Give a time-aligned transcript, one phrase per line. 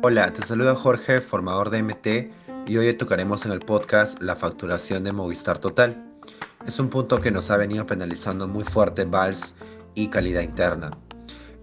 [0.00, 5.02] Hola, te saluda Jorge, formador de MT, y hoy tocaremos en el podcast la facturación
[5.02, 6.08] de Movistar Total.
[6.64, 9.56] Es un punto que nos ha venido penalizando muy fuerte VALS
[9.96, 10.92] y calidad interna.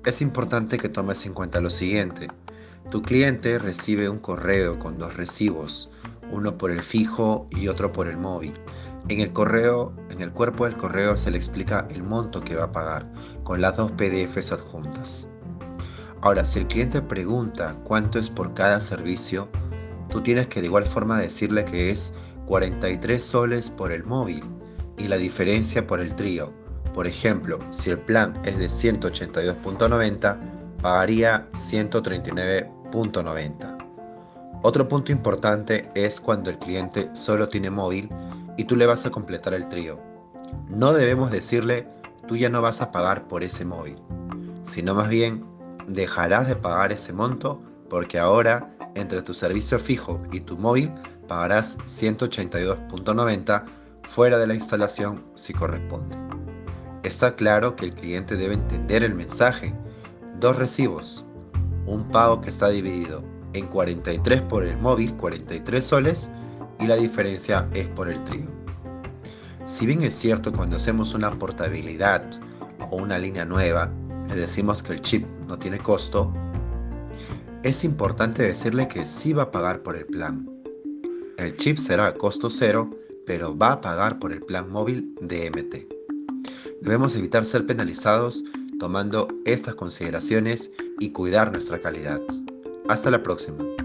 [0.03, 2.27] Es importante que tomes en cuenta lo siguiente.
[2.91, 5.89] Tu cliente recibe un correo con dos recibos,
[6.29, 8.53] uno por el fijo y otro por el móvil.
[9.07, 12.65] En el correo, en el cuerpo del correo se le explica el monto que va
[12.65, 13.09] a pagar
[13.45, 15.29] con las dos PDFs adjuntas.
[16.25, 19.47] Ahora, si el cliente pregunta cuánto es por cada servicio,
[20.09, 22.15] tú tienes que de igual forma decirle que es
[22.47, 24.43] 43 soles por el móvil
[24.97, 26.51] y la diferencia por el trío.
[26.95, 30.39] Por ejemplo, si el plan es de 182.90,
[30.81, 33.77] pagaría 139.90.
[34.63, 38.09] Otro punto importante es cuando el cliente solo tiene móvil
[38.57, 39.99] y tú le vas a completar el trío.
[40.69, 41.87] No debemos decirle,
[42.27, 44.01] tú ya no vas a pagar por ese móvil,
[44.63, 45.53] sino más bien
[45.87, 50.91] dejarás de pagar ese monto porque ahora entre tu servicio fijo y tu móvil
[51.27, 53.65] pagarás 182.90
[54.03, 56.17] fuera de la instalación si corresponde.
[57.03, 59.75] Está claro que el cliente debe entender el mensaje.
[60.39, 61.25] Dos recibos,
[61.85, 66.31] un pago que está dividido en 43 por el móvil, 43 soles,
[66.79, 68.47] y la diferencia es por el trío.
[69.65, 72.23] Si bien es cierto cuando hacemos una portabilidad
[72.91, 73.91] o una línea nueva,
[74.27, 76.31] le decimos que el chip no tiene costo,
[77.63, 80.49] es importante decirle que sí va a pagar por el plan.
[81.37, 82.89] El chip será a costo cero,
[83.25, 86.81] pero va a pagar por el plan móvil de MT.
[86.81, 88.43] Debemos evitar ser penalizados
[88.79, 92.21] tomando estas consideraciones y cuidar nuestra calidad.
[92.87, 93.84] Hasta la próxima.